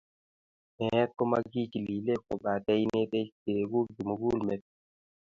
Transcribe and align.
Meet 0.79 1.09
komakichilile 1.17 2.13
kobate 2.25 2.73
ineteech 2.83 3.31
keeku 3.43 3.79
kimugul 3.95 4.39
met. 4.47 4.61